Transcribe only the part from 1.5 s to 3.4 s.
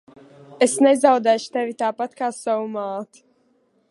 tevi tāpat kā savu māti.